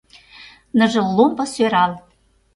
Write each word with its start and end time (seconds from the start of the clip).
Ныжыл 0.77 1.07
ломбо 1.17 1.45
сӧрал. 1.53 1.91